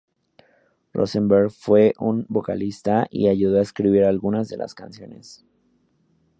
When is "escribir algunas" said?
3.61-4.49